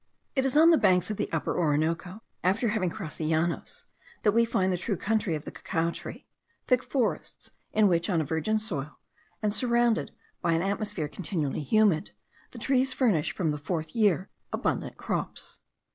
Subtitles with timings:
[0.35, 3.85] It is on the banks of the Upper Orinoco, after having crossed the Llanos,
[4.23, 6.25] that we find the true country of the cacao tree;
[6.65, 8.97] thick forests, in which, on a virgin soil,
[9.43, 10.09] and surrounded
[10.41, 12.13] by an atmosphere continually humid,
[12.49, 15.59] the trees furnish, from the fourth year, abundant crops.